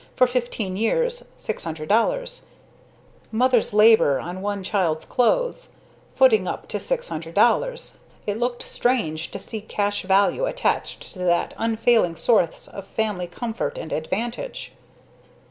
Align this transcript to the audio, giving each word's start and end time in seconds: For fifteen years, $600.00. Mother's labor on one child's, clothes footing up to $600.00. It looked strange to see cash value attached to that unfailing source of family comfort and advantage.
For 0.15 0.25
fifteen 0.25 0.77
years, 0.77 1.25
$600.00. 1.37 2.41
Mother's 3.31 3.71
labor 3.71 4.19
on 4.19 4.41
one 4.41 4.63
child's, 4.63 5.05
clothes 5.05 5.73
footing 6.15 6.47
up 6.47 6.67
to 6.69 6.79
$600.00. 6.79 7.91
It 8.25 8.39
looked 8.39 8.63
strange 8.63 9.29
to 9.29 9.37
see 9.37 9.61
cash 9.61 10.01
value 10.01 10.45
attached 10.45 11.13
to 11.13 11.19
that 11.19 11.53
unfailing 11.55 12.15
source 12.15 12.67
of 12.67 12.87
family 12.87 13.27
comfort 13.27 13.77
and 13.77 13.91
advantage. 13.93 14.71